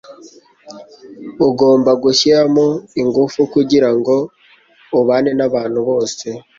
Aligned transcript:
Ugomba 1.47 1.91
gushyiramo 2.03 2.65
ingufu 3.01 3.39
kugirango 3.53 4.15
ubane 4.99 5.31
nabantu 5.39 5.79
bose. 5.87 6.27